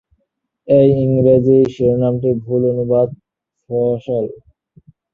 [0.67, 3.17] এর ইংরেজি শিরোনামটি ভুল অনুবাদের
[3.69, 4.25] ফসল।